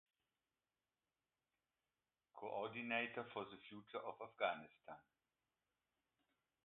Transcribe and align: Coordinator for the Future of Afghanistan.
Coordinator 2.33 3.23
for 3.31 3.43
the 3.45 3.57
Future 3.69 3.99
of 4.03 4.15
Afghanistan. 4.27 4.97